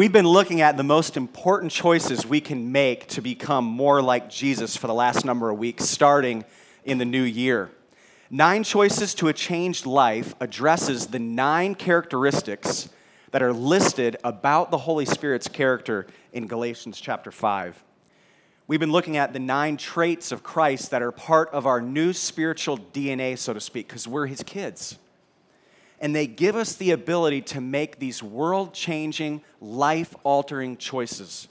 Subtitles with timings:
[0.00, 4.30] We've been looking at the most important choices we can make to become more like
[4.30, 6.46] Jesus for the last number of weeks, starting
[6.86, 7.70] in the new year.
[8.30, 12.88] Nine Choices to a Changed Life addresses the nine characteristics
[13.32, 17.84] that are listed about the Holy Spirit's character in Galatians chapter 5.
[18.68, 22.14] We've been looking at the nine traits of Christ that are part of our new
[22.14, 24.98] spiritual DNA, so to speak, because we're his kids
[26.00, 31.48] and they give us the ability to make these world changing, life altering choices.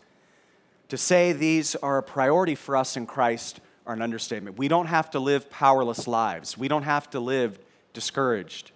[0.89, 4.57] To say these are a priority for us in Christ are an understatement.
[4.57, 7.59] We don't have to live powerless lives, we don't have to live
[7.93, 8.71] discouraged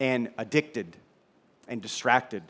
[0.00, 0.96] and addicted
[1.68, 2.42] and distracted.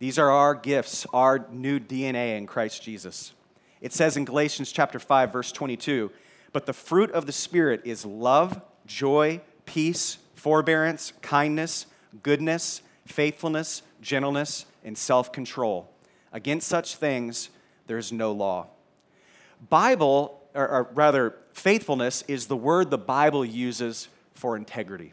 [0.00, 3.32] These are our gifts, our new DNA in Christ Jesus.
[3.80, 6.10] It says in Galatians chapter 5 verse 22,
[6.52, 11.86] but the fruit of the spirit is love, joy, peace, forbearance, kindness,
[12.22, 15.90] goodness, faithfulness, gentleness, and self control.
[16.32, 17.50] Against such things,
[17.86, 18.68] there is no law.
[19.68, 25.12] Bible, or, or, rather, faithfulness is the word the Bible uses for integrity.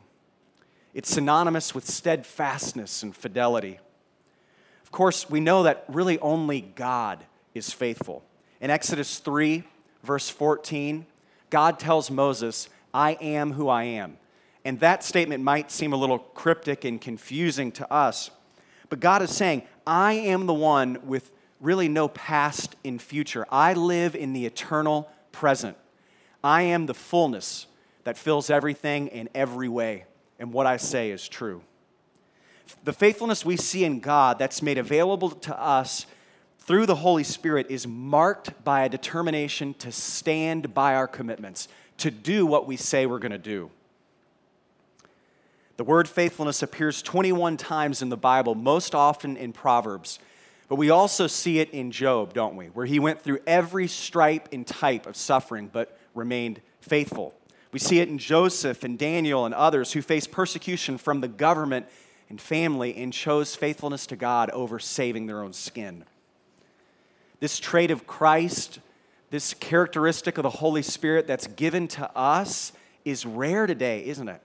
[0.94, 3.80] It's synonymous with steadfastness and fidelity.
[4.84, 8.24] Of course, we know that really only God is faithful.
[8.62, 9.64] In Exodus 3,
[10.04, 11.06] verse 14,
[11.50, 14.18] God tells Moses, I am who I am.
[14.66, 18.32] And that statement might seem a little cryptic and confusing to us.
[18.90, 23.46] But God is saying, I am the one with really no past and future.
[23.52, 25.78] I live in the eternal present.
[26.44, 27.68] I am the fullness
[28.04, 30.06] that fills everything in every way.
[30.40, 31.62] And what I say is true.
[32.84, 36.08] The faithfulness we see in God that's made available to us
[36.60, 42.10] through the Holy Spirit is marked by a determination to stand by our commitments, to
[42.10, 43.70] do what we say we're going to do.
[45.78, 50.20] The word faithfulness appears 21 times in the Bible, most often in Proverbs.
[50.70, 52.68] But we also see it in Job, don't we?
[52.68, 57.34] Where he went through every stripe and type of suffering but remained faithful.
[57.72, 61.88] We see it in Joseph and Daniel and others who faced persecution from the government
[62.30, 66.06] and family and chose faithfulness to God over saving their own skin.
[67.42, 68.80] This trait of Christ,
[69.30, 72.72] this characteristic of the Holy Spirit that's given to us,
[73.04, 74.42] is rare today, isn't it?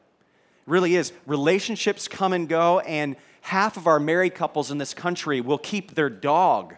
[0.71, 1.13] Really is.
[1.27, 5.95] Relationships come and go, and half of our married couples in this country will keep
[5.95, 6.77] their dog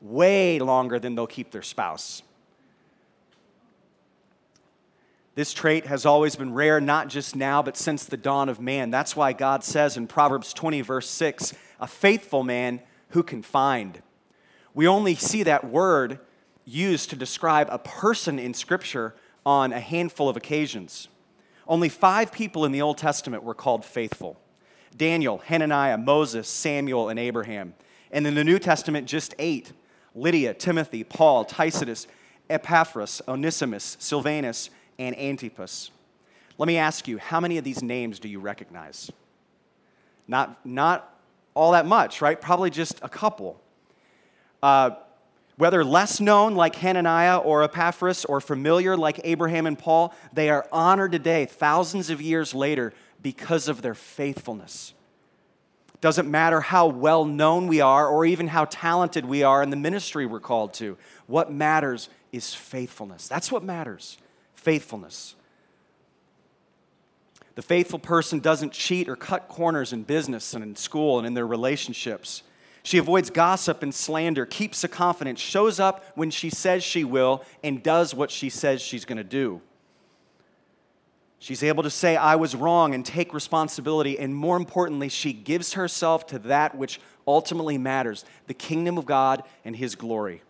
[0.00, 2.22] way longer than they'll keep their spouse.
[5.34, 8.90] This trait has always been rare, not just now, but since the dawn of man.
[8.90, 12.80] That's why God says in Proverbs 20, verse 6, a faithful man
[13.10, 14.02] who can find.
[14.74, 16.18] We only see that word
[16.64, 19.14] used to describe a person in Scripture
[19.46, 21.08] on a handful of occasions.
[21.66, 24.38] Only five people in the Old Testament were called faithful
[24.96, 27.74] Daniel, Hananiah, Moses, Samuel, and Abraham.
[28.10, 29.72] And in the New Testament, just eight
[30.14, 32.06] Lydia, Timothy, Paul, Tychicus,
[32.48, 35.90] Epaphras, Onesimus, Silvanus, and Antipas.
[36.58, 39.10] Let me ask you, how many of these names do you recognize?
[40.26, 41.16] Not, not
[41.54, 42.40] all that much, right?
[42.40, 43.60] Probably just a couple.
[44.62, 44.90] Uh,
[45.60, 50.66] whether less known like Hananiah or Epaphras or familiar like Abraham and Paul, they are
[50.72, 54.94] honored today, thousands of years later, because of their faithfulness.
[56.00, 59.76] Doesn't matter how well known we are or even how talented we are in the
[59.76, 60.96] ministry we're called to.
[61.26, 63.28] What matters is faithfulness.
[63.28, 64.16] That's what matters
[64.54, 65.34] faithfulness.
[67.54, 71.34] The faithful person doesn't cheat or cut corners in business and in school and in
[71.34, 72.44] their relationships.
[72.82, 77.44] She avoids gossip and slander, keeps a confidence, shows up when she says she will,
[77.62, 79.60] and does what she says she's going to do.
[81.38, 84.18] She's able to say, I was wrong, and take responsibility.
[84.18, 89.42] And more importantly, she gives herself to that which ultimately matters the kingdom of God
[89.64, 90.42] and His glory.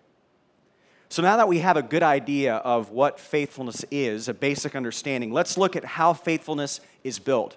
[1.09, 5.33] So now that we have a good idea of what faithfulness is, a basic understanding,
[5.33, 7.57] let's look at how faithfulness is built.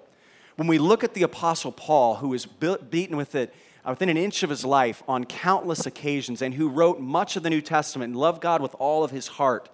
[0.55, 3.53] When we look at the Apostle Paul, who was beaten with it
[3.85, 7.43] Uh, within an inch of his life on countless occasions and who wrote much of
[7.43, 9.69] the New Testament and loved God with all of his heart,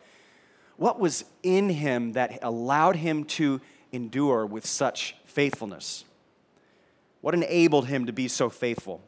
[0.78, 3.62] what was in him that allowed him to
[3.92, 6.06] endure with such faithfulness?
[7.22, 9.02] What enabled him to be so faithful?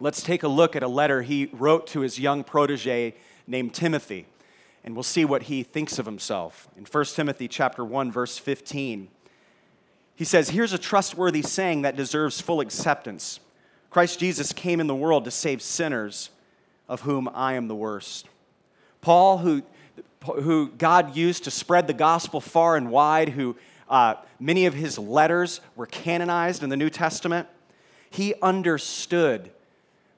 [0.00, 3.14] Let's take a look at a letter he wrote to his young protege
[3.46, 4.26] named Timothy,
[4.82, 6.68] and we'll see what he thinks of himself.
[6.76, 9.08] In 1 Timothy chapter 1 verse 15,
[10.16, 13.40] he says, "Here's a trustworthy saying that deserves full acceptance."
[13.94, 16.30] Christ Jesus came in the world to save sinners,
[16.88, 18.26] of whom I am the worst.
[19.00, 19.62] Paul, who,
[20.24, 23.54] who God used to spread the gospel far and wide, who
[23.88, 27.46] uh, many of his letters were canonized in the New Testament,
[28.10, 29.52] he understood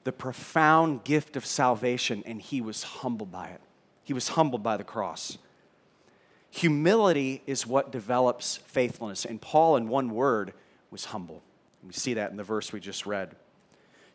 [0.05, 3.61] the profound gift of salvation, and he was humbled by it.
[4.03, 5.37] He was humbled by the cross.
[6.49, 9.23] Humility is what develops faithfulness.
[9.23, 10.53] And Paul, in one word,
[10.89, 11.43] was humble.
[11.85, 13.35] We see that in the verse we just read.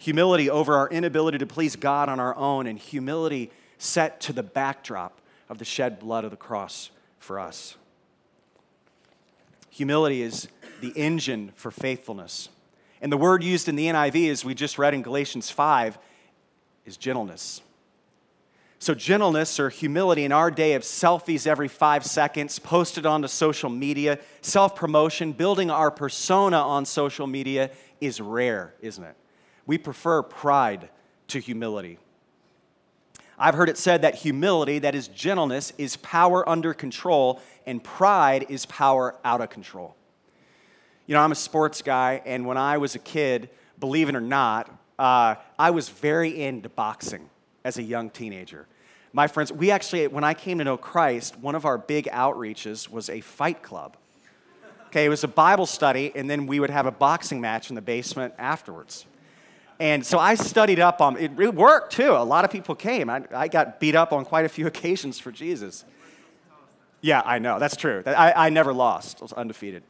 [0.02, 4.42] Humility over our inability to please God on our own, and humility set to the
[4.42, 6.90] backdrop of the shed blood of the cross
[7.20, 7.76] for us.
[9.70, 10.48] Humility is
[10.80, 12.48] the engine for faithfulness.
[13.00, 15.96] And the word used in the NIV, as we just read in Galatians 5,
[16.84, 17.60] is gentleness.
[18.80, 23.70] So, gentleness or humility in our day of selfies every five seconds, posted onto social
[23.70, 27.70] media, self promotion, building our persona on social media
[28.00, 29.14] is rare, isn't it?
[29.66, 30.88] We prefer pride
[31.28, 31.98] to humility.
[33.38, 38.46] I've heard it said that humility, that is gentleness, is power under control, and pride
[38.48, 39.96] is power out of control.
[41.06, 43.50] You know, I'm a sports guy, and when I was a kid,
[43.80, 47.28] believe it or not, uh, I was very into boxing
[47.64, 48.66] as a young teenager.
[49.12, 52.88] My friends, we actually, when I came to know Christ, one of our big outreaches
[52.88, 53.96] was a fight club.
[54.86, 57.74] Okay, it was a Bible study, and then we would have a boxing match in
[57.74, 59.06] the basement afterwards.
[59.82, 61.32] And so I studied up on it.
[61.40, 62.12] It worked too.
[62.12, 63.10] A lot of people came.
[63.10, 65.84] I, I got beat up on quite a few occasions for Jesus.
[67.00, 67.58] Yeah, I know.
[67.58, 68.00] That's true.
[68.06, 69.18] I, I never lost.
[69.20, 69.82] I was undefeated.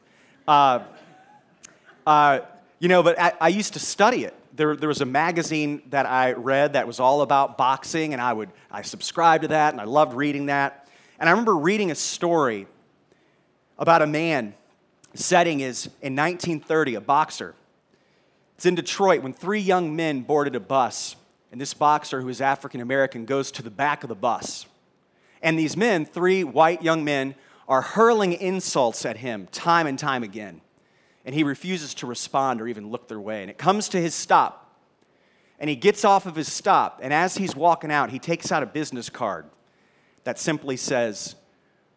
[0.49, 0.79] Uh,
[2.07, 2.41] uh,
[2.79, 4.35] you know, but I, I, used to study it.
[4.57, 8.33] There, there was a magazine that I read that was all about boxing, and I
[8.33, 10.89] would I subscribed to that, and I loved reading that.
[11.19, 12.67] And I remember reading a story
[13.79, 14.55] about a man.
[15.13, 17.55] Setting is in 1930, a boxer.
[18.63, 21.17] It's in Detroit when three young men boarded a bus,
[21.51, 24.67] and this boxer, who is African American, goes to the back of the bus.
[25.43, 27.35] And these men, three white young men,
[27.67, 30.61] are hurling insults at him time and time again
[31.25, 33.43] and he refuses to respond or even look their way.
[33.43, 34.77] And it comes to his stop,
[35.59, 38.63] and he gets off of his stop, and as he's walking out, he takes out
[38.63, 39.47] a business card
[40.23, 41.35] that simply says,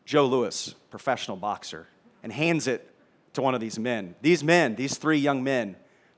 [0.03, 1.87] Joe Louis, professional boxer,
[2.23, 2.91] and hands it
[3.33, 4.15] to one of these men.
[4.21, 5.75] These men, these three young men,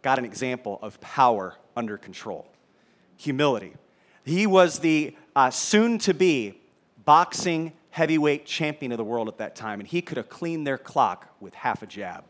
[0.08, 2.48] got an example of power under control
[3.18, 3.74] humility.
[4.24, 6.62] He was the uh, soon to be
[7.04, 10.78] boxing heavyweight champion of the world at that time, and he could have cleaned their
[10.78, 12.24] clock with half a jab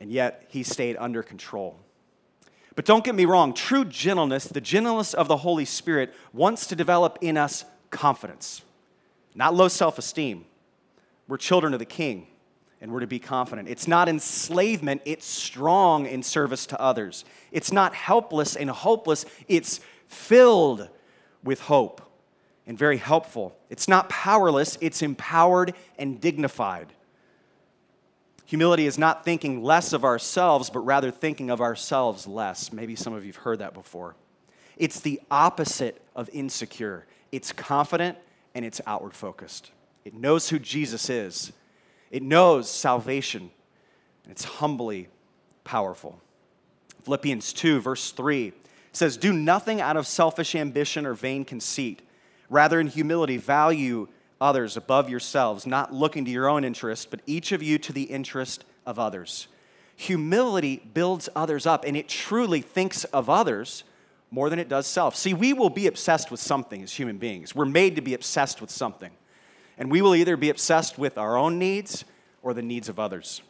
[0.00, 1.78] and yet he stayed under control.
[2.74, 6.74] But don't get me wrong, true gentleness, the gentleness of the Holy Spirit, wants to
[6.74, 8.62] develop in us confidence,
[9.36, 10.46] not low self esteem.
[11.28, 12.26] We're children of the King,
[12.84, 13.66] and we're to be confident.
[13.66, 17.24] It's not enslavement, it's strong in service to others.
[17.50, 20.90] It's not helpless and hopeless, it's filled
[21.42, 22.02] with hope
[22.66, 23.56] and very helpful.
[23.70, 26.92] It's not powerless, it's empowered and dignified.
[28.44, 32.70] Humility is not thinking less of ourselves, but rather thinking of ourselves less.
[32.70, 34.14] Maybe some of you have heard that before.
[34.76, 37.06] It's the opposite of insecure.
[37.32, 38.18] It's confident
[38.54, 39.70] and it's outward focused.
[40.04, 41.50] It knows who Jesus is,
[42.14, 43.50] it knows salvation,
[44.30, 45.08] it's humbly
[45.64, 46.20] powerful.
[47.02, 48.52] Philippians 2, verse 3
[48.92, 52.02] says, Do nothing out of selfish ambition or vain conceit.
[52.48, 54.06] Rather, in humility, value
[54.40, 58.04] others above yourselves, not looking to your own interest, but each of you to the
[58.04, 59.48] interest of others.
[59.96, 63.82] Humility builds others up, and it truly thinks of others
[64.30, 65.16] more than it does self.
[65.16, 67.56] See, we will be obsessed with something as human beings.
[67.56, 69.10] We're made to be obsessed with something.
[69.76, 72.04] And we will either be obsessed with our own needs
[72.44, 73.42] or the needs of others.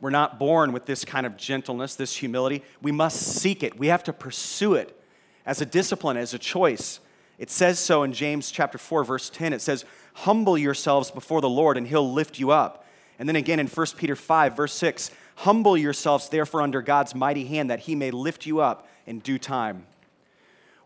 [0.00, 2.62] We're not born with this kind of gentleness, this humility.
[2.80, 3.78] We must seek it.
[3.78, 4.96] We have to pursue it
[5.44, 7.00] as a discipline, as a choice.
[7.38, 9.52] It says so in James chapter 4 verse 10.
[9.52, 12.84] It says, "Humble yourselves before the Lord and he'll lift you up."
[13.18, 17.44] And then again in 1 Peter 5 verse 6, "Humble yourselves therefore under God's mighty
[17.44, 19.86] hand that he may lift you up in due time."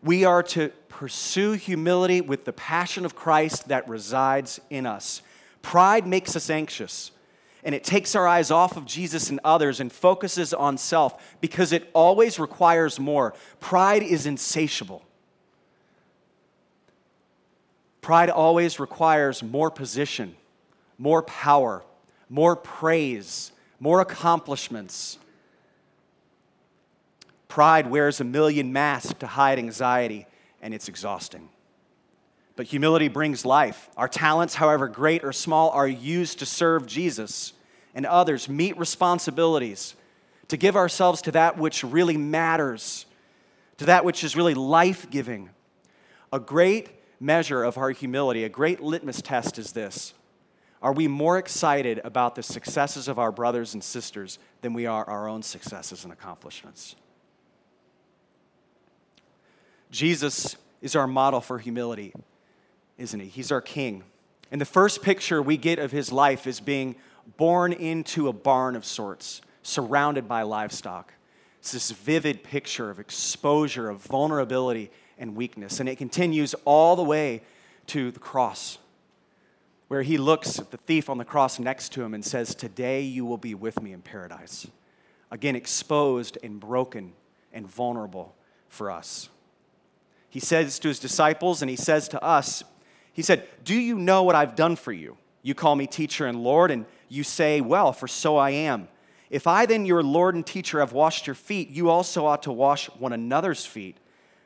[0.01, 5.21] We are to pursue humility with the passion of Christ that resides in us.
[5.65, 7.09] Pride makes us anxious
[7.63, 11.71] and it takes our eyes off of Jesus and others and focuses on self because
[11.71, 13.33] it always requires more.
[13.59, 15.03] Pride is insatiable.
[17.99, 20.35] Pride always requires more position,
[20.99, 21.83] more power,
[22.29, 25.17] more praise, more accomplishments.
[27.47, 30.27] Pride wears a million masks to hide anxiety,
[30.61, 31.49] and it's exhausting.
[32.55, 33.89] But humility brings life.
[33.97, 37.53] Our talents, however great or small, are used to serve Jesus
[37.93, 39.95] and others, meet responsibilities,
[40.49, 43.05] to give ourselves to that which really matters,
[43.77, 45.49] to that which is really life giving.
[46.31, 50.13] A great measure of our humility, a great litmus test is this
[50.81, 55.07] Are we more excited about the successes of our brothers and sisters than we are
[55.09, 56.95] our own successes and accomplishments?
[59.91, 62.13] Jesus is our model for humility,
[62.97, 63.27] isn't he?
[63.27, 64.03] He's our king.
[64.51, 66.95] And the first picture we get of his life is being
[67.37, 71.13] born into a barn of sorts, surrounded by livestock.
[71.59, 75.79] It's this vivid picture of exposure, of vulnerability and weakness.
[75.79, 77.41] And it continues all the way
[77.87, 78.77] to the cross,
[79.87, 83.01] where he looks at the thief on the cross next to him and says, Today
[83.01, 84.67] you will be with me in paradise.
[85.31, 87.13] Again, exposed and broken
[87.51, 88.35] and vulnerable
[88.69, 89.29] for us.
[90.29, 92.63] He says to his disciples, and he says to us,
[93.15, 95.17] He said, Do you know what I've done for you?
[95.41, 98.89] You call me teacher and Lord, and you say, Well, for so I am.
[99.29, 102.51] If I then, your Lord and teacher, have washed your feet, you also ought to
[102.51, 103.97] wash one another's feet.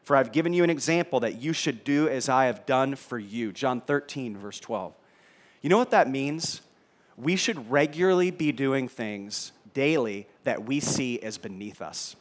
[0.04, 3.18] For I've given you an example that you should do as I have done for
[3.18, 3.52] you.
[3.52, 4.94] John 13, verse 12.
[5.62, 6.62] You know what that means?
[7.18, 12.16] We should regularly be doing things daily that we see as beneath us.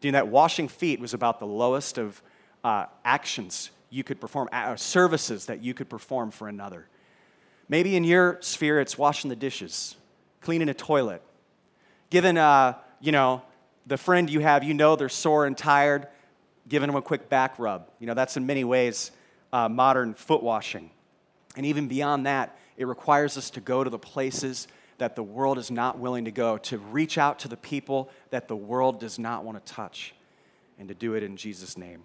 [0.00, 2.22] Doing that washing feet was about the lowest of
[2.62, 6.88] uh, actions you could perform, uh, services that you could perform for another.
[7.68, 9.96] Maybe in your sphere, it's washing the dishes,
[10.40, 11.22] cleaning a toilet,
[12.08, 13.42] giving, uh, you know,
[13.86, 16.08] the friend you have, you know they're sore and tired,
[16.68, 17.90] giving them a quick back rub.
[17.98, 19.10] You know, that's in many ways
[19.52, 20.90] uh, modern foot washing.
[21.56, 25.58] And even beyond that, it requires us to go to the places that the world
[25.58, 29.18] is not willing to go, to reach out to the people that the world does
[29.18, 30.14] not want to touch,
[30.78, 32.04] and to do it in Jesus' name.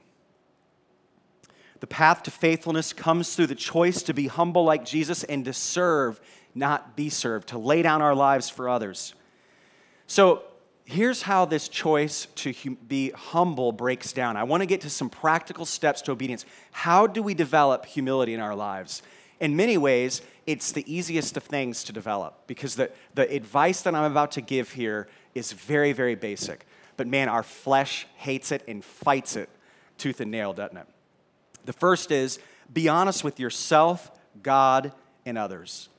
[1.79, 5.53] The path to faithfulness comes through the choice to be humble like Jesus and to
[5.53, 6.19] serve,
[6.55, 9.13] not be served, to lay down our lives for others.
[10.07, 10.43] So,
[10.85, 14.37] here's how this choice to hum- be humble breaks down.
[14.37, 16.45] I want to get to some practical steps to obedience.
[16.71, 19.03] How do we develop humility in our lives?
[19.39, 23.93] In many ways, it's the easiest of things to develop because the, the advice that
[23.93, 26.65] I'm about to give here is very, very basic.
[26.95, 29.49] But man, our flesh hates it and fights it
[29.97, 30.87] tooth and nail, doesn't it?
[31.67, 32.39] The first is
[32.71, 34.09] be honest with yourself,
[34.41, 34.93] God,
[35.25, 35.89] and others.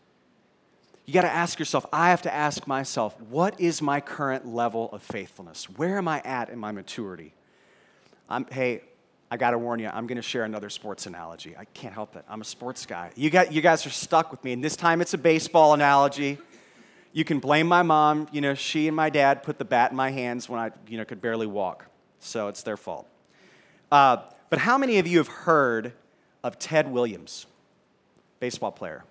[1.04, 4.90] You got to ask yourself, I have to ask myself, what is my current level
[4.92, 5.68] of faithfulness?
[5.70, 7.34] Where am I at in my maturity?
[8.28, 8.82] I'm, hey,
[9.30, 11.54] I got to warn you, I'm going to share another sports analogy.
[11.56, 12.25] I can't help it.
[12.28, 13.10] I'm a sports guy.
[13.14, 16.38] You, got, you guys are stuck with me, and this time it's a baseball analogy.
[17.12, 18.26] You can blame my mom.
[18.32, 20.96] You know, she and my dad put the bat in my hands when I, you
[20.96, 21.87] know, could barely walk.
[22.20, 23.06] So it's their fault.
[23.92, 24.18] Uh,
[24.50, 25.92] but how many of you have heard
[26.42, 27.46] of Ted Williams,
[28.40, 29.04] baseball player?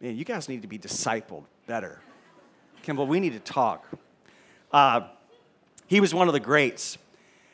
[0.00, 2.00] Man, you guys need to be discipled better.
[2.82, 3.86] Kimball, we need to talk.
[4.72, 5.02] Uh,
[5.86, 6.98] he was one of the greats.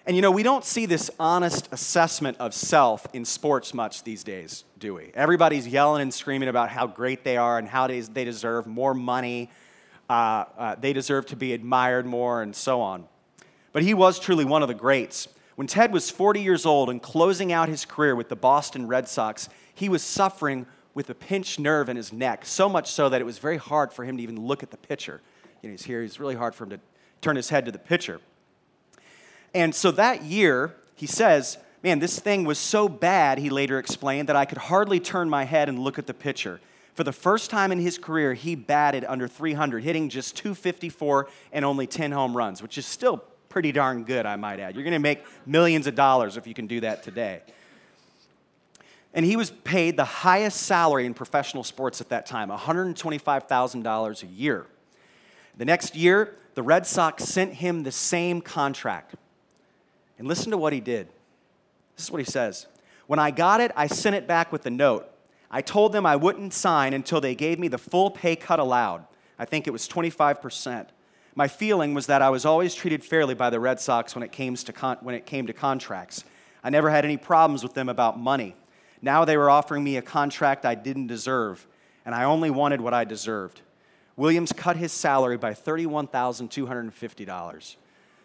[0.06, 4.22] And you know, we don't see this honest assessment of self in sports much these
[4.22, 5.10] days, do we?
[5.14, 9.50] Everybody's yelling and screaming about how great they are and how they deserve more money,
[10.10, 13.08] uh, uh, they deserve to be admired more, and so on.
[13.72, 15.26] But he was truly one of the greats.
[15.56, 19.08] When Ted was 40 years old and closing out his career with the Boston Red
[19.08, 23.20] Sox, he was suffering with a pinched nerve in his neck, so much so that
[23.20, 25.20] it was very hard for him to even look at the pitcher.
[25.62, 26.80] You know, he's here, it's really hard for him to
[27.20, 28.20] turn his head to the pitcher.
[29.54, 34.30] And so that year, he says, Man, this thing was so bad, he later explained,
[34.30, 36.61] that I could hardly turn my head and look at the pitcher.
[36.94, 41.62] For the first time in his career, he batted under 300, hitting just 254 and
[41.62, 43.23] only 10 home runs, which is still
[43.54, 44.75] pretty darn good, I might add.
[44.75, 47.40] You're going to make millions of dollars if you can do that today.
[49.14, 54.26] And he was paid the highest salary in professional sports at that time $125,000 a
[54.26, 54.66] year.
[55.56, 59.14] The next year, the Red Sox sent him the same contract.
[60.18, 61.06] And listen to what he did.
[61.94, 62.66] This is what he says
[63.06, 65.08] When I got it, I sent it back with a note.
[65.49, 69.06] I told them I wouldn't sign until they gave me the full pay cut allowed.
[69.38, 70.88] I think it was 25%.
[71.36, 74.30] My feeling was that I was always treated fairly by the Red Sox when it,
[74.30, 76.22] came to con- when it came to contracts.
[76.62, 78.54] I never had any problems with them about money.
[79.02, 81.66] Now they were offering me a contract I didn't deserve,
[82.06, 83.62] and I only wanted what I deserved.
[84.16, 87.76] Williams cut his salary by $31,250.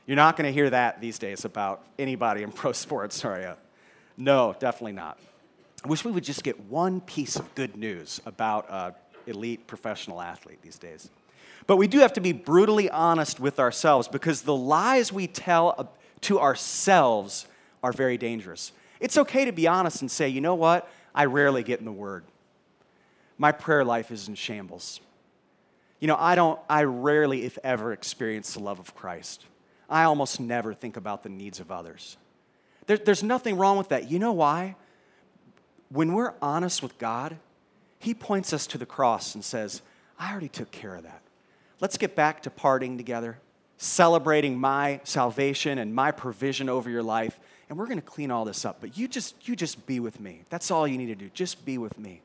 [0.06, 3.54] You're not going to hear that these days about anybody in pro sports, are you?
[4.18, 5.18] No, definitely not.
[5.84, 8.94] I wish we would just get one piece of good news about an
[9.26, 11.10] elite professional athlete these days.
[11.70, 15.94] But we do have to be brutally honest with ourselves because the lies we tell
[16.22, 17.46] to ourselves
[17.84, 18.72] are very dangerous.
[19.00, 20.92] It's okay to be honest and say, you know what?
[21.14, 22.24] I rarely get in the Word.
[23.38, 25.00] My prayer life is in shambles.
[26.00, 29.46] You know, I don't, I rarely, if ever, experience the love of Christ.
[29.88, 32.18] I almost never think about the needs of others.
[32.88, 34.10] There, there's nothing wrong with that.
[34.10, 34.76] You know why?
[35.90, 37.38] When we're honest with God,
[38.00, 39.84] He points us to the cross and says,
[40.18, 41.22] I already took care of that.
[41.82, 43.38] Let's get back to partying together,
[43.78, 47.40] celebrating my salvation and my provision over your life.
[47.70, 48.78] And we're going to clean all this up.
[48.82, 50.42] But you just, you just be with me.
[50.50, 51.30] That's all you need to do.
[51.34, 52.22] Just be with me.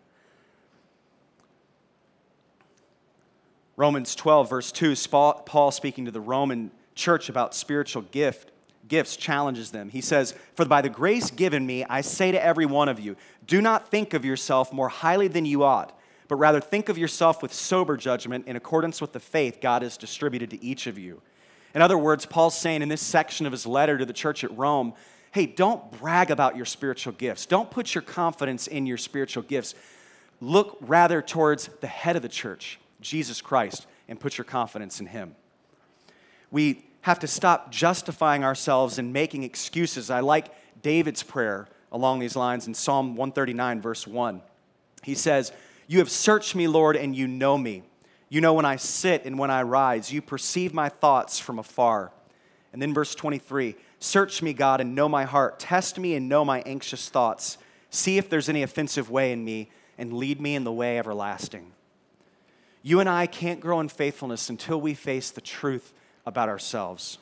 [3.77, 8.53] Romans 12, verse 2, Paul speaking to the Roman church about spiritual gift,
[8.87, 9.89] gifts challenges them.
[9.89, 13.17] He says, For by the grace given me, I say to every one of you,
[13.47, 17.43] do not think of yourself more highly than you ought, but rather think of yourself
[17.43, 21.21] with sober judgment in accordance with the faith God has distributed to each of you.
[21.75, 24.57] In other words, Paul's saying in this section of his letter to the church at
[24.57, 24.95] Rome,
[25.33, 27.47] hey, don't brag about your spiritual gifts.
[27.47, 29.75] Don't put your confidence in your spiritual gifts.
[30.41, 35.07] Look rather towards the head of the church, Jesus Christ, and put your confidence in
[35.07, 35.35] him.
[36.53, 40.09] We have to stop justifying ourselves and making excuses.
[40.09, 40.47] I like
[40.83, 44.41] David's prayer along these lines in Psalm 139, verse 1.
[45.03, 45.53] He says,
[45.87, 47.83] You have searched me, Lord, and you know me.
[48.29, 50.13] You know when I sit and when I rise.
[50.13, 52.11] You perceive my thoughts from afar.
[52.73, 55.59] And then verse 23 Search me, God, and know my heart.
[55.59, 57.59] Test me and know my anxious thoughts.
[57.91, 61.71] See if there's any offensive way in me, and lead me in the way everlasting.
[62.83, 65.95] You and I can't grow in faithfulness until we face the truth
[66.27, 67.19] about ourselves.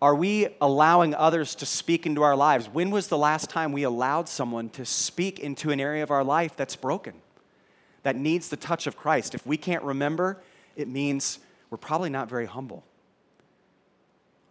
[0.00, 2.68] Are we allowing others to speak into our lives?
[2.68, 6.22] When was the last time we allowed someone to speak into an area of our
[6.22, 7.14] life that's broken,
[8.04, 9.34] that needs the touch of Christ?
[9.34, 10.40] If we can't remember,
[10.76, 12.84] it means we're probably not very humble.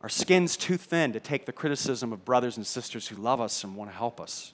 [0.01, 3.63] Our skin's too thin to take the criticism of brothers and sisters who love us
[3.63, 4.53] and want to help us.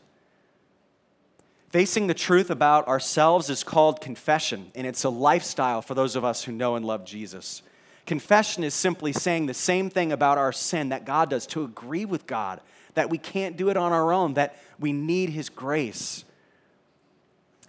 [1.72, 6.24] Facing the truth about ourselves is called confession, and it's a lifestyle for those of
[6.24, 7.62] us who know and love Jesus.
[8.06, 12.06] Confession is simply saying the same thing about our sin that God does, to agree
[12.06, 12.60] with God,
[12.96, 16.26] that we can't do it on our own, that we need His grace.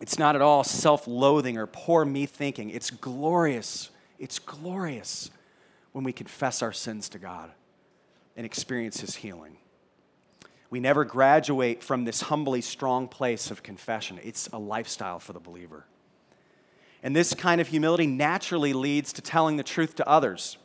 [0.01, 2.71] It's not at all self loathing or poor me thinking.
[2.71, 3.91] It's glorious.
[4.19, 5.31] It's glorious
[5.93, 7.51] when we confess our sins to God
[8.37, 9.57] and experience His healing.
[10.71, 14.21] We never graduate from this humbly strong place of confession.
[14.23, 15.85] It's a lifestyle for the believer.
[17.03, 20.59] And this kind of humility naturally leads to telling the truth to others.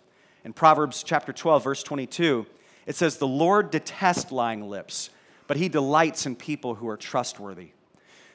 [0.44, 2.46] In Proverbs chapter 12, verse 22,
[2.86, 5.10] it says, The Lord detests lying lips,
[5.48, 7.70] but he delights in people who are trustworthy.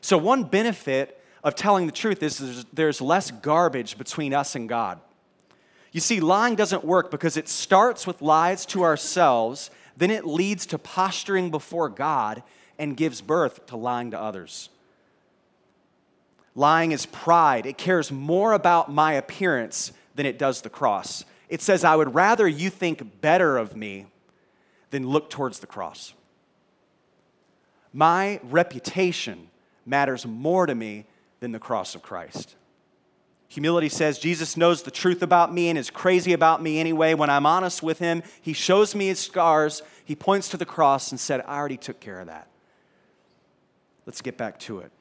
[0.00, 5.00] So, one benefit of telling the truth is there's less garbage between us and God.
[5.92, 10.66] You see, lying doesn't work because it starts with lies to ourselves, then it leads
[10.66, 12.42] to posturing before God
[12.78, 14.70] and gives birth to lying to others.
[16.54, 17.66] Lying is pride.
[17.66, 21.24] It cares more about my appearance than it does the cross.
[21.48, 24.06] It says, I would rather you think better of me
[24.90, 26.14] than look towards the cross.
[27.92, 29.48] My reputation
[29.86, 31.06] matters more to me
[31.40, 32.54] than the cross of Christ.
[33.48, 37.14] Humility says Jesus knows the truth about me and is crazy about me anyway.
[37.14, 39.82] When I'm honest with him, he shows me his scars.
[40.04, 42.46] He points to the cross and said, I already took care of that.
[44.06, 44.92] Let's get back to it.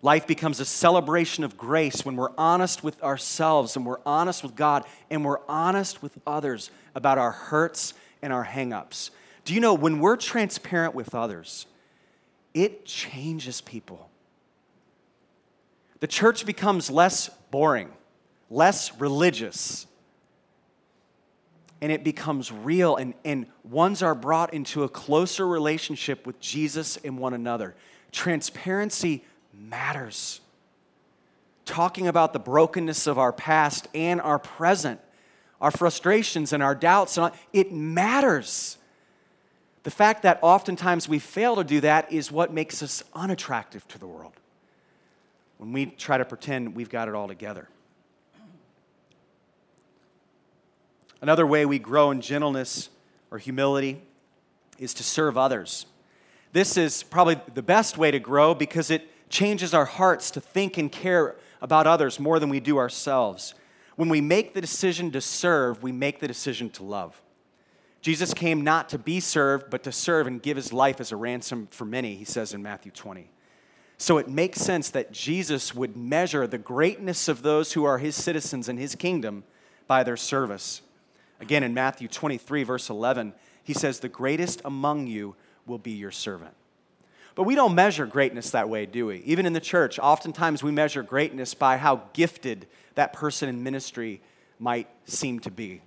[0.00, 4.54] Life becomes a celebration of grace when we're honest with ourselves and we're honest with
[4.54, 9.10] God and we're honest with others about our hurts and our hangups.
[9.44, 11.66] Do you know when we're transparent with others,
[12.56, 14.10] it changes people
[16.00, 17.90] the church becomes less boring,
[18.50, 19.86] less religious,
[21.80, 26.96] and it becomes real, and, and ones are brought into a closer relationship with Jesus
[26.98, 27.74] and one another.
[28.12, 30.40] Transparency matters.
[31.64, 35.00] Talking about the brokenness of our past and our present,
[35.60, 37.18] our frustrations and our doubts,
[37.52, 38.78] it matters.
[39.86, 44.00] The fact that oftentimes we fail to do that is what makes us unattractive to
[44.00, 44.32] the world
[45.58, 47.68] when we try to pretend we've got it all together.
[51.22, 52.88] Another way we grow in gentleness
[53.30, 54.02] or humility
[54.76, 55.86] is to serve others.
[56.52, 60.78] This is probably the best way to grow because it changes our hearts to think
[60.78, 63.54] and care about others more than we do ourselves.
[63.94, 67.22] When we make the decision to serve, we make the decision to love.
[68.06, 71.16] Jesus came not to be served, but to serve and give his life as a
[71.16, 73.28] ransom for many, he says in Matthew 20.
[73.98, 78.14] So it makes sense that Jesus would measure the greatness of those who are his
[78.14, 79.42] citizens in his kingdom
[79.88, 80.82] by their service.
[81.40, 83.32] Again, in Matthew 23, verse 11,
[83.64, 85.34] he says, The greatest among you
[85.66, 86.54] will be your servant.
[87.34, 89.16] But we don't measure greatness that way, do we?
[89.24, 94.20] Even in the church, oftentimes we measure greatness by how gifted that person in ministry
[94.60, 95.82] might seem to be.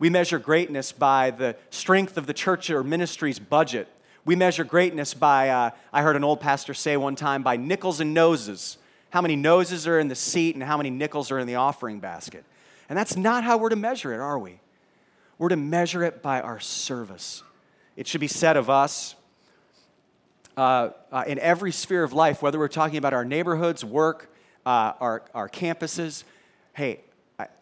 [0.00, 3.86] We measure greatness by the strength of the church or ministry's budget
[4.24, 8.00] we measure greatness by, uh, I heard an old pastor say one time, by nickels
[8.00, 8.76] and noses.
[9.08, 12.00] How many noses are in the seat and how many nickels are in the offering
[12.00, 12.44] basket.
[12.88, 14.60] And that's not how we're to measure it, are we?
[15.38, 17.42] we're to measure it by our service.
[17.96, 19.14] It should be said of us
[20.54, 24.30] uh, uh, in every sphere of life, whether we're talking about our neighborhoods, work,
[24.66, 26.24] uh, our, our campuses.
[26.74, 27.00] Hey,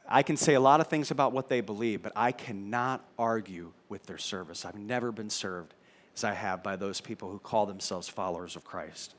[0.08, 3.72] I, can say a lot of things about what they believe, but I cannot argue
[3.88, 4.64] with their service.
[4.64, 5.74] I've never been served
[6.16, 9.14] as I have by those people who call themselves followers of Christ.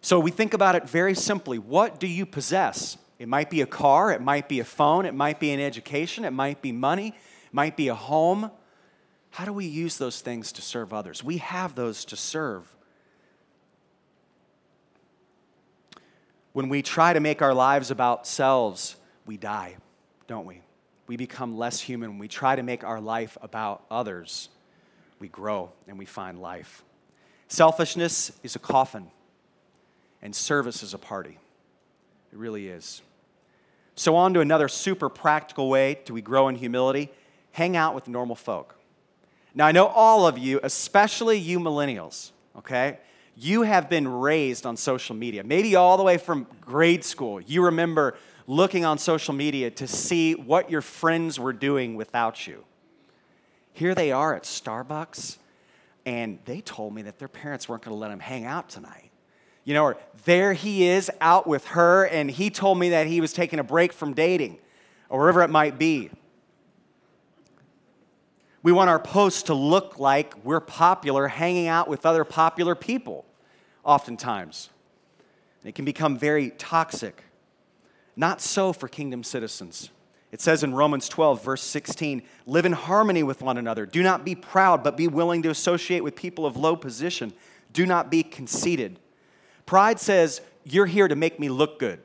[0.00, 1.58] So we think about it very simply.
[1.58, 2.96] What do you possess?
[3.18, 6.24] It might be a car, it might be a phone, it might be an education,
[6.24, 8.50] it might be money, it might be a home.
[9.30, 11.22] How do we use those things to serve others?
[11.22, 12.74] We have those to serve.
[16.52, 19.76] When we try to make our lives about selves, we die,
[20.26, 20.62] don't we?
[21.06, 22.10] We become less human.
[22.10, 24.48] When we try to make our life about others,
[25.18, 26.82] we grow and we find life.
[27.48, 29.10] Selfishness is a coffin,
[30.22, 31.38] and service is a party.
[32.32, 33.02] It really is.
[33.96, 37.10] So, on to another super practical way do we grow in humility
[37.52, 38.76] hang out with normal folk.
[39.54, 42.98] Now, I know all of you, especially you millennials, okay?
[43.42, 47.40] You have been raised on social media, maybe all the way from grade school.
[47.40, 52.64] You remember looking on social media to see what your friends were doing without you.
[53.72, 55.38] Here they are at Starbucks,
[56.04, 59.10] and they told me that their parents weren't going to let them hang out tonight.
[59.64, 63.22] You know, or there he is out with her, and he told me that he
[63.22, 64.58] was taking a break from dating,
[65.08, 66.10] or wherever it might be.
[68.62, 73.24] We want our posts to look like we're popular, hanging out with other popular people,
[73.84, 74.70] oftentimes.
[75.64, 77.24] It can become very toxic.
[78.16, 79.90] Not so for kingdom citizens.
[80.32, 83.84] It says in Romans 12, verse 16, live in harmony with one another.
[83.84, 87.32] Do not be proud, but be willing to associate with people of low position.
[87.72, 88.98] Do not be conceited.
[89.66, 92.00] Pride says, You're here to make me look good.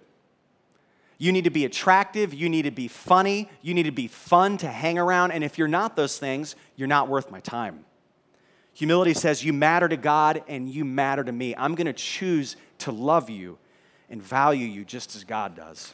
[1.18, 2.34] You need to be attractive.
[2.34, 3.50] You need to be funny.
[3.62, 5.32] You need to be fun to hang around.
[5.32, 7.86] And if you're not those things, you're not worth my time.
[8.76, 11.56] Humility says, You matter to God and you matter to me.
[11.58, 13.58] I'm going to choose to love you
[14.10, 15.94] and value you just as God does.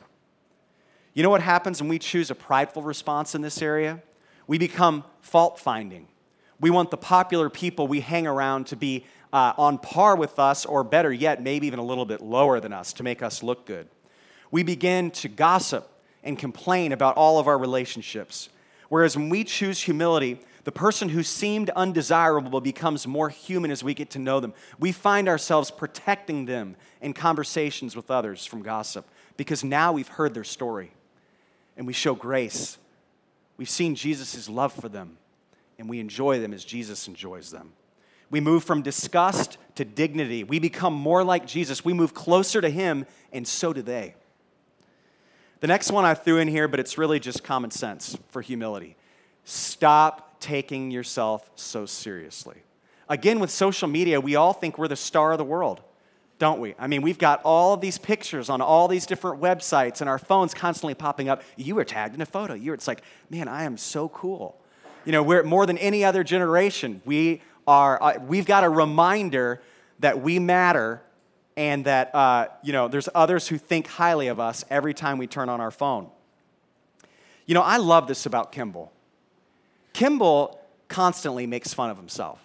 [1.13, 4.01] You know what happens when we choose a prideful response in this area?
[4.47, 6.07] We become fault finding.
[6.59, 10.65] We want the popular people we hang around to be uh, on par with us,
[10.65, 13.65] or better yet, maybe even a little bit lower than us to make us look
[13.65, 13.87] good
[14.51, 15.89] we begin to gossip
[16.23, 18.49] and complain about all of our relationships.
[18.89, 23.93] Whereas when we choose humility, the person who seemed undesirable becomes more human as we
[23.93, 24.53] get to know them.
[24.79, 30.33] We find ourselves protecting them in conversations with others from gossip because now we've heard
[30.33, 30.91] their story
[31.77, 32.77] and we show grace.
[33.57, 35.17] We've seen Jesus' love for them
[35.79, 37.73] and we enjoy them as Jesus enjoys them.
[38.29, 40.43] We move from disgust to dignity.
[40.43, 41.83] We become more like Jesus.
[41.83, 44.15] We move closer to Him, and so do they.
[45.59, 48.95] The next one I threw in here, but it's really just common sense for humility.
[49.43, 52.57] Stop taking yourself so seriously.
[53.07, 55.81] Again, with social media, we all think we're the star of the world,
[56.39, 56.75] don't we?
[56.79, 60.17] I mean, we've got all of these pictures on all these different websites, and our
[60.19, 61.43] phones constantly popping up.
[61.55, 62.53] You were tagged in a photo.
[62.53, 64.59] You're, it's like, man, I am so cool.
[65.05, 67.01] You know, we're more than any other generation.
[67.05, 69.61] We are, uh, we've got a reminder
[69.99, 71.01] that we matter
[71.57, 75.27] and that uh, you know there's others who think highly of us every time we
[75.27, 76.09] turn on our phone
[77.45, 78.91] you know i love this about kimball
[79.93, 82.39] kimball constantly makes fun of himself.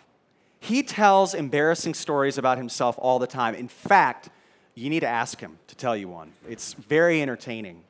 [0.60, 3.54] He tells embarrassing stories about himself all the time.
[3.54, 4.30] In fact
[4.76, 6.32] you need to ask him to tell you one.
[6.48, 7.82] It's very entertaining.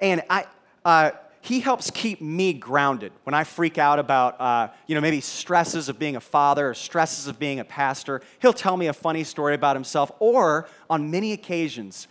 [0.00, 0.46] And i
[0.84, 5.20] uh, he helps keep me grounded when I freak out about, uh, you know, maybe
[5.20, 8.20] stresses of being a father or stresses of being a pastor.
[8.40, 12.08] He'll tell me a funny story about himself, or on many occasions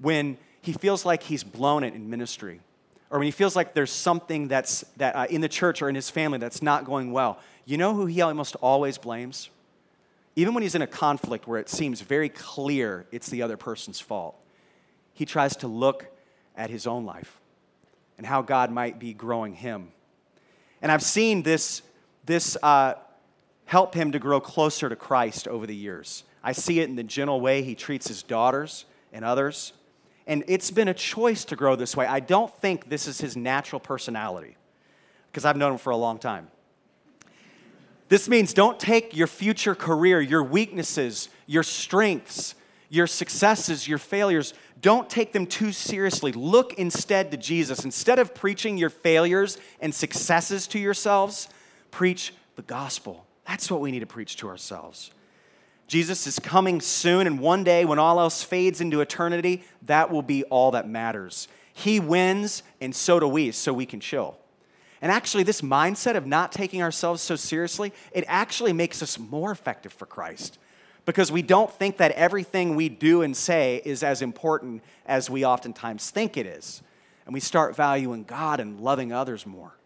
[0.00, 2.60] when he feels like he's blown it in ministry,
[3.10, 5.94] or when he feels like there's something that's that uh, in the church or in
[5.94, 7.38] his family that's not going well.
[7.64, 9.50] You know who he almost always blames?
[10.36, 13.98] Even when he's in a conflict where it seems very clear it's the other person's
[13.98, 14.36] fault,
[15.12, 16.06] he tries to look
[16.56, 17.40] at his own life
[18.16, 19.88] and how God might be growing him.
[20.80, 21.82] And I've seen this,
[22.24, 22.94] this uh,
[23.64, 26.24] help him to grow closer to Christ over the years.
[26.42, 29.72] I see it in the gentle way he treats his daughters and others.
[30.28, 32.06] And it's been a choice to grow this way.
[32.06, 34.56] I don't think this is his natural personality
[35.32, 36.48] because I've known him for a long time.
[38.08, 42.54] This means don't take your future career, your weaknesses, your strengths,
[42.88, 46.32] your successes, your failures, don't take them too seriously.
[46.32, 47.84] Look instead to Jesus.
[47.84, 51.48] Instead of preaching your failures and successes to yourselves,
[51.90, 53.26] preach the gospel.
[53.46, 55.10] That's what we need to preach to ourselves.
[55.88, 60.22] Jesus is coming soon, and one day when all else fades into eternity, that will
[60.22, 61.48] be all that matters.
[61.72, 64.36] He wins, and so do we, so we can chill.
[65.00, 69.50] And actually, this mindset of not taking ourselves so seriously, it actually makes us more
[69.50, 70.58] effective for Christ
[71.06, 75.46] because we don't think that everything we do and say is as important as we
[75.46, 76.82] oftentimes think it is.
[77.24, 79.77] And we start valuing God and loving others more.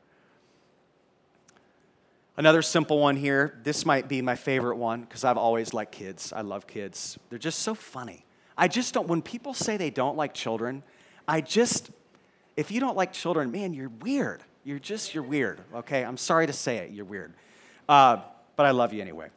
[2.37, 3.59] Another simple one here.
[3.63, 6.33] This might be my favorite one because I've always liked kids.
[6.33, 7.19] I love kids.
[7.29, 8.25] They're just so funny.
[8.57, 10.83] I just don't, when people say they don't like children,
[11.27, 11.91] I just,
[12.57, 14.43] if you don't like children, man, you're weird.
[14.65, 16.05] You're just, you're weird, okay?
[16.05, 17.35] I'm sorry to say it, you're weird.
[17.89, 18.19] Uh,
[18.57, 19.29] but I love you anyway.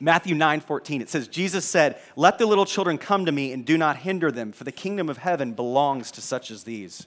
[0.00, 3.64] Matthew 9 14, it says, Jesus said, Let the little children come to me and
[3.64, 7.06] do not hinder them, for the kingdom of heaven belongs to such as these.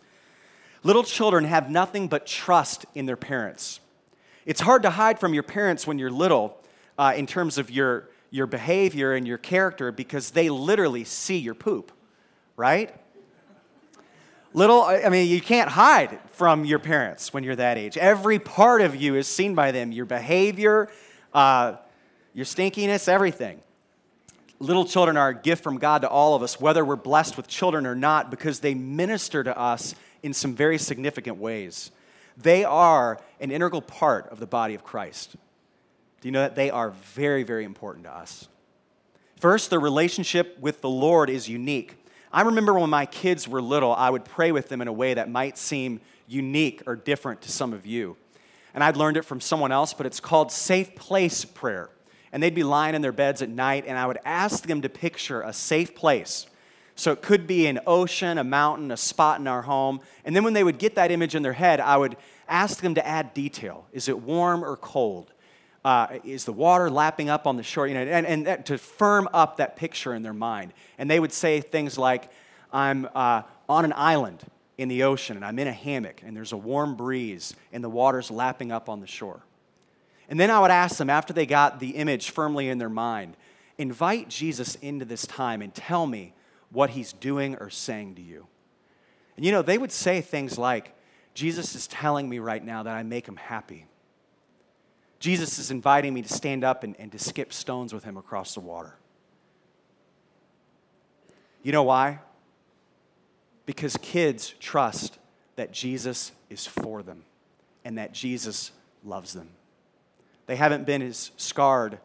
[0.84, 3.81] Little children have nothing but trust in their parents.
[4.46, 6.58] It's hard to hide from your parents when you're little
[6.98, 11.54] uh, in terms of your, your behavior and your character because they literally see your
[11.54, 11.92] poop,
[12.56, 12.96] right?
[14.54, 17.98] Little, I mean, you can't hide from your parents when you're that age.
[17.98, 20.90] Every part of you is seen by them your behavior,
[21.34, 21.76] uh,
[22.34, 23.62] your stinkiness, everything.
[24.60, 27.48] Little children are a gift from God to all of us, whether we're blessed with
[27.48, 31.92] children or not, because they minister to us in some very significant ways.
[32.38, 35.36] They are an integral part of the body of Christ.
[36.22, 38.48] Do you know that they are very, very important to us?
[39.40, 41.98] First, the relationship with the Lord is unique.
[42.32, 45.16] I remember when my kids were little, I would pray with them in a way
[45.16, 48.16] that might seem unique or different to some of you.
[48.74, 51.90] And I'd learned it from someone else, but it's called safe place prayer.
[52.32, 54.90] And they'd be lying in their beds at night, and I would ask them to
[54.90, 56.46] picture a safe place.
[56.96, 60.02] So it could be an ocean, a mountain, a spot in our home.
[60.26, 62.96] And then when they would get that image in their head, I would ask them
[62.96, 63.88] to add detail.
[63.92, 65.32] Is it warm or cold?
[65.84, 67.88] Uh, is the water lapping up on the shore?
[67.88, 70.74] You know, and, and that, to firm up that picture in their mind.
[70.98, 72.30] And they would say things like,
[72.72, 74.44] I'm uh, on an island
[74.78, 77.90] in the ocean and I'm in a hammock and there's a warm breeze and the
[77.90, 79.42] water's lapping up on the shore.
[80.30, 83.36] And then I would ask them, after they got the image firmly in their mind,
[83.78, 86.34] invite Jesus into this time and tell me
[86.72, 88.48] what he's doing or saying to you.
[89.36, 90.96] And you know, they would say things like,
[91.34, 93.86] Jesus is telling me right now that I make him happy.
[95.20, 98.54] Jesus is inviting me to stand up and, and to skip stones with him across
[98.54, 98.96] the water.
[101.64, 102.20] You know why?
[103.66, 105.20] Because kids trust
[105.56, 107.24] that Jesus is for them
[107.86, 108.72] and that Jesus
[109.04, 109.50] loves them.
[110.48, 112.00] They haven't been as scarred,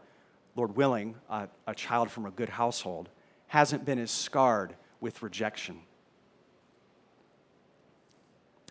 [0.55, 3.09] Lord willing, a child from a good household
[3.49, 5.81] hasn't been as scarred with rejection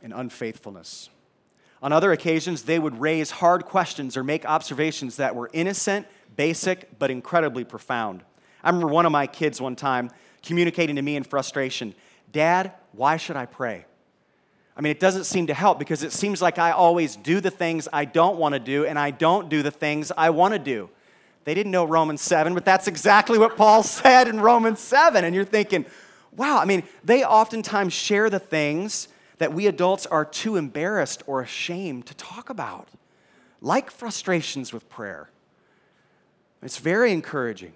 [0.04, 1.10] and unfaithfulness.
[1.82, 6.98] On other occasions, they would raise hard questions or make observations that were innocent, basic,
[6.98, 8.24] but incredibly profound.
[8.64, 10.10] I remember one of my kids one time
[10.42, 11.94] communicating to me in frustration
[12.32, 13.86] Dad, why should I pray?
[14.76, 17.52] I mean, it doesn't seem to help because it seems like I always do the
[17.52, 20.60] things I don't want to do and I don't do the things I want to
[20.60, 20.90] do.
[21.46, 25.24] They didn't know Romans 7, but that's exactly what Paul said in Romans 7.
[25.24, 25.86] And you're thinking,
[26.36, 31.42] wow, I mean, they oftentimes share the things that we adults are too embarrassed or
[31.42, 32.90] ashamed to talk about,
[33.62, 35.30] like frustrations with prayer.
[36.64, 37.74] It's very encouraging.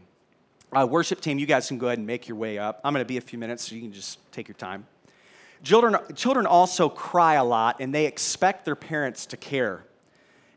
[0.71, 2.79] Uh, worship team, you guys can go ahead and make your way up.
[2.83, 4.85] I'm going to be a few minutes, so you can just take your time.
[5.63, 9.83] Children, children also cry a lot, and they expect their parents to care.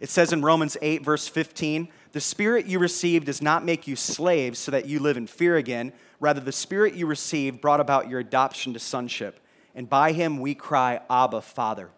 [0.02, 3.94] It says in Romans 8, verse 15, the spirit you received does not make you
[3.94, 5.92] slaves so that you live in fear again.
[6.18, 9.38] Rather, the spirit you received brought about your adoption to sonship
[9.76, 11.88] and by him we cry, Abba, Father.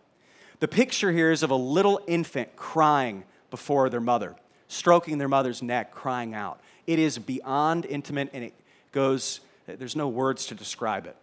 [0.60, 4.36] The picture here is of a little infant crying before their mother,
[4.68, 6.60] stroking their mother's neck, crying out.
[6.86, 8.52] It is beyond intimate and it
[8.92, 11.16] goes, there's no words to describe it.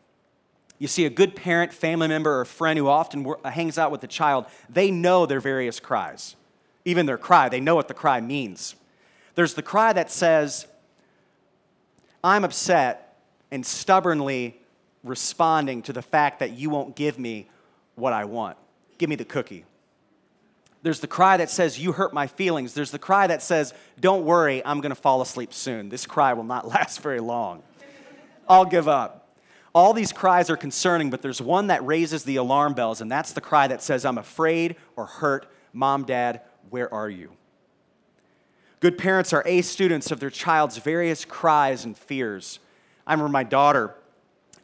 [0.80, 4.08] You see, a good parent, family member, or friend who often hangs out with the
[4.08, 6.36] child, they know their various cries.
[6.86, 8.76] Even their cry, they know what the cry means.
[9.36, 10.68] There's the cry that says,
[12.24, 13.18] I'm upset,
[13.52, 14.60] and stubbornly
[15.04, 17.50] responding to the fact that you won't give me
[17.96, 18.58] what I want.
[18.98, 19.66] Give me the cookie.
[20.84, 22.74] There's the cry that says, You hurt my feelings.
[22.74, 25.90] There's the cry that says, Don't worry, I'm going to fall asleep soon.
[25.90, 27.64] This cry will not last very long.
[28.48, 29.18] I'll give up.
[29.74, 33.32] All these cries are concerning, but there's one that raises the alarm bells, and that's
[33.32, 35.50] the cry that says, I'm afraid or hurt.
[35.72, 37.32] Mom, dad, where are you?
[38.82, 42.60] Good parents are A students of their child's various cries and fears.
[43.06, 43.94] I remember my daughter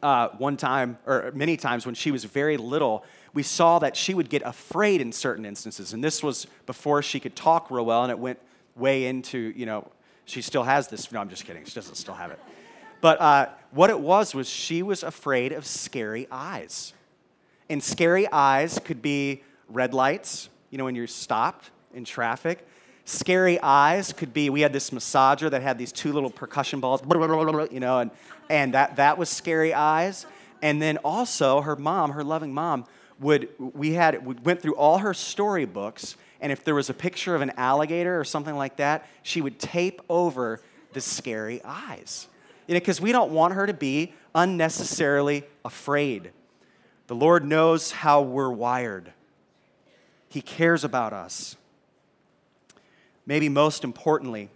[0.02, 4.14] uh, one time, or many times when she was very little, we saw that she
[4.14, 5.92] would get afraid in certain instances.
[5.92, 8.40] And this was before she could talk real well, and it went
[8.74, 9.88] way into, you know,
[10.24, 11.12] she still has this.
[11.12, 11.64] No, I'm just kidding.
[11.64, 12.40] She doesn't still have it.
[13.00, 16.92] But uh, what it was was she was afraid of scary eyes.
[17.70, 22.66] And scary eyes could be red lights, you know, when you're stopped in traffic.
[23.04, 27.00] Scary eyes could be, we had this massager that had these two little percussion balls,
[27.70, 28.10] you know, and,
[28.50, 30.26] and that, that was scary eyes.
[30.60, 32.84] And then also her mom, her loving mom,
[33.20, 37.34] would, we had, we went through all her storybooks, and if there was a picture
[37.34, 40.60] of an alligator or something like that, she would tape over
[40.92, 42.28] the scary eyes.
[42.66, 46.30] You know, because we don't want her to be unnecessarily afraid.
[47.06, 49.12] The Lord knows how we're wired.
[50.28, 51.56] He cares about us.
[53.28, 54.48] Maybe most importantly,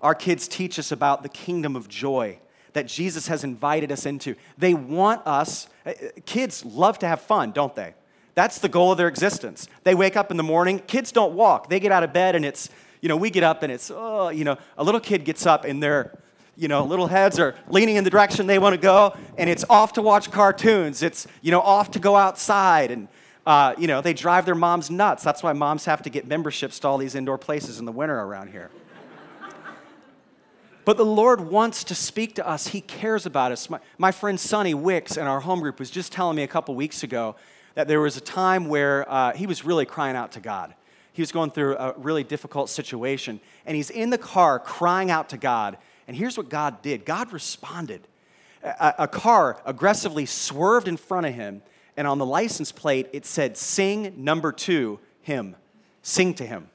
[0.00, 2.38] our kids teach us about the kingdom of joy
[2.72, 4.34] that Jesus has invited us into.
[4.56, 5.92] They want us, uh,
[6.24, 7.92] kids love to have fun, don't they?
[8.34, 9.68] That's the goal of their existence.
[9.84, 11.68] They wake up in the morning, kids don't walk.
[11.68, 12.70] They get out of bed and it's,
[13.02, 15.66] you know, we get up and it's, oh, you know, a little kid gets up
[15.66, 16.18] and their,
[16.56, 19.66] you know, little heads are leaning in the direction they want to go and it's
[19.68, 21.02] off to watch cartoons.
[21.02, 23.06] It's, you know, off to go outside and,
[23.46, 25.22] uh, you know, they drive their moms nuts.
[25.22, 28.18] That's why moms have to get memberships to all these indoor places in the winter
[28.18, 28.70] around here.
[30.84, 32.68] But the Lord wants to speak to us.
[32.68, 33.70] He cares about us.
[33.70, 36.74] My, my friend Sonny Wicks in our home group was just telling me a couple
[36.74, 37.36] weeks ago
[37.74, 40.74] that there was a time where uh, he was really crying out to God.
[41.12, 45.30] He was going through a really difficult situation, and he's in the car crying out
[45.30, 45.78] to God.
[46.06, 48.06] And here's what God did God responded.
[48.62, 51.62] A, a car aggressively swerved in front of him,
[51.96, 55.56] and on the license plate, it said, Sing number two, him.
[56.02, 56.68] Sing to him.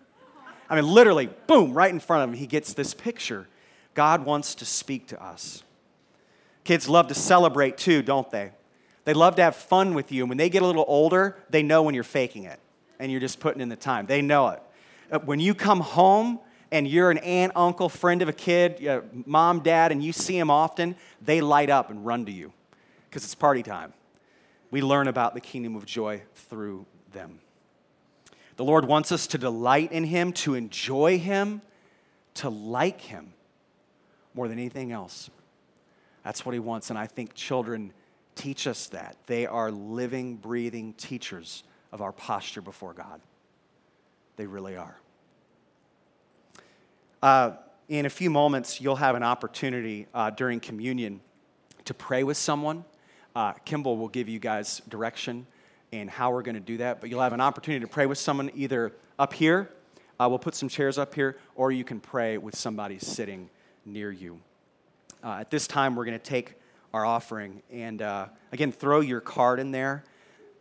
[0.69, 3.47] I mean, literally, boom, right in front of him, he gets this picture.
[3.95, 5.63] God wants to speak to us.
[6.63, 8.51] Kids love to celebrate too, don't they?
[9.05, 10.23] They love to have fun with you.
[10.23, 12.60] And when they get a little older, they know when you're faking it
[12.99, 14.05] and you're just putting in the time.
[14.05, 14.62] They know it.
[15.12, 16.39] Uh, when you come home
[16.71, 18.86] and you're an aunt, uncle, friend of a kid,
[19.25, 22.53] mom, dad, and you see them often, they light up and run to you
[23.10, 23.93] because it's party time.
[24.71, 27.39] We learn about the kingdom of joy through them.
[28.55, 31.62] The Lord wants us to delight in Him, to enjoy Him,
[32.36, 33.34] to like Him
[34.34, 35.29] more than anything else.
[36.23, 36.89] That's what He wants.
[36.89, 37.93] And I think children
[38.36, 39.15] teach us that.
[39.27, 43.21] They are living, breathing teachers of our posture before God.
[44.36, 44.99] They really are.
[47.21, 47.51] Uh,
[47.88, 51.21] in a few moments, you'll have an opportunity uh, during communion
[51.86, 52.86] to pray with someone.
[53.39, 55.47] Uh, Kimball will give you guys direction
[55.93, 58.17] and how we're going to do that, but you'll have an opportunity to pray with
[58.17, 59.69] someone either up here,
[60.19, 63.49] uh, we'll put some chairs up here, or you can pray with somebody sitting
[63.86, 64.41] near you.
[65.23, 66.56] Uh, at this time, we're going to take
[66.93, 67.62] our offering.
[67.71, 70.04] And uh, again, throw your card in there.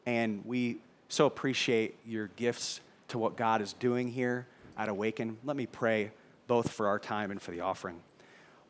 [0.06, 0.76] And we
[1.08, 5.36] so appreciate your gifts to what God is doing here at Awaken.
[5.42, 6.12] Let me pray
[6.46, 8.00] both for our time and for the offering.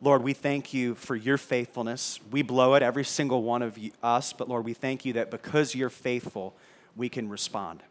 [0.00, 2.20] Lord, we thank you for your faithfulness.
[2.30, 5.30] We blow it, every single one of you, us, but Lord, we thank you that
[5.30, 6.54] because you're faithful,
[6.94, 7.82] we can respond.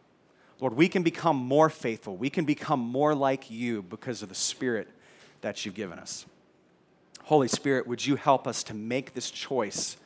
[0.60, 2.16] Lord, we can become more faithful.
[2.16, 4.88] We can become more like you because of the Spirit
[5.42, 6.24] that you've given us.
[7.24, 9.98] Holy Spirit, would you help us to make this choice?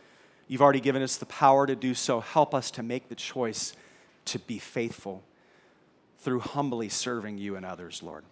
[0.49, 2.21] You've already given us the power to do so.
[2.21, 3.75] Help us to make the choice
[4.27, 5.23] to be faithful
[6.19, 8.25] through humbly serving you and others, Lord.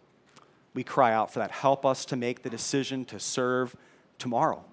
[0.75, 1.51] We cry out for that.
[1.51, 3.75] Help us to make the decision to serve
[4.19, 4.65] tomorrow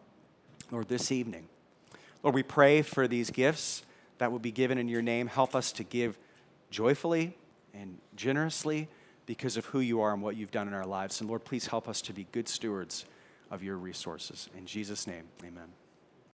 [0.71, 1.47] or this evening.
[2.23, 3.83] Lord, we pray for these gifts
[4.17, 5.27] that will be given in your name.
[5.27, 6.17] Help us to give
[6.69, 7.35] joyfully
[7.73, 8.87] and generously
[9.25, 11.21] because of who you are and what you've done in our lives.
[11.21, 13.05] And Lord, please help us to be good stewards
[13.51, 14.49] of your resources.
[14.57, 15.67] In Jesus' name, amen.